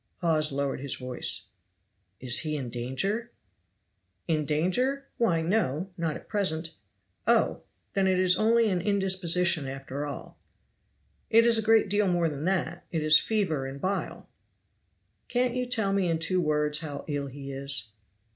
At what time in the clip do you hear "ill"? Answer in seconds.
17.07-17.27